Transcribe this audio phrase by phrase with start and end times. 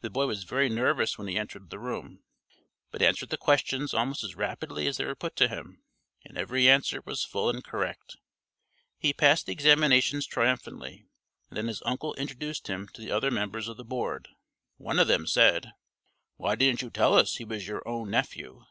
[0.00, 2.24] The boy was very nervous when he entered the room,
[2.90, 5.84] but answered the questions almost as rapidly as they were put to him,
[6.24, 8.16] and every answer was full and correct.
[8.98, 11.06] He passed the examinations triumphantly,
[11.48, 14.26] and then his uncle introduced him to the other members of the Board.
[14.78, 15.70] One of them said,
[16.34, 18.64] "Why didn't you tell us he was your own nephew?"